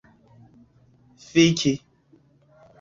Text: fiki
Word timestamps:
fiki 1.27 1.73